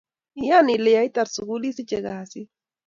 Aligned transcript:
Iyan 0.41 0.67
ile 0.75 0.89
yeitar 0.97 1.27
sukul 1.35 1.63
isiche 1.69 1.97
kasit. 2.05 2.49